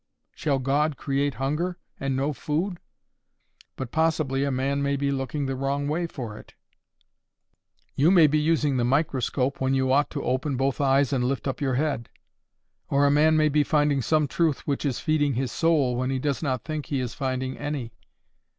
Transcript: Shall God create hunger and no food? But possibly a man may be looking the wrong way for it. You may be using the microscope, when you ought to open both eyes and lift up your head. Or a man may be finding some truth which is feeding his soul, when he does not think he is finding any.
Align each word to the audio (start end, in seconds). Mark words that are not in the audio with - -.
Shall 0.33 0.57
God 0.57 0.97
create 0.97 1.35
hunger 1.35 1.77
and 1.99 2.15
no 2.15 2.33
food? 2.33 2.79
But 3.75 3.91
possibly 3.91 4.43
a 4.43 4.49
man 4.49 4.81
may 4.81 4.95
be 4.95 5.11
looking 5.11 5.45
the 5.45 5.55
wrong 5.55 5.87
way 5.87 6.07
for 6.07 6.35
it. 6.39 6.55
You 7.93 8.09
may 8.09 8.25
be 8.25 8.39
using 8.39 8.77
the 8.77 8.83
microscope, 8.83 9.61
when 9.61 9.75
you 9.75 9.91
ought 9.91 10.09
to 10.09 10.23
open 10.23 10.57
both 10.57 10.81
eyes 10.81 11.13
and 11.13 11.25
lift 11.25 11.47
up 11.47 11.61
your 11.61 11.75
head. 11.75 12.09
Or 12.89 13.05
a 13.05 13.11
man 13.11 13.37
may 13.37 13.47
be 13.47 13.63
finding 13.63 14.01
some 14.01 14.27
truth 14.27 14.61
which 14.65 14.85
is 14.87 14.99
feeding 14.99 15.35
his 15.35 15.51
soul, 15.51 15.95
when 15.95 16.09
he 16.09 16.17
does 16.17 16.41
not 16.41 16.63
think 16.63 16.87
he 16.87 16.99
is 16.99 17.13
finding 17.13 17.55
any. 17.59 17.93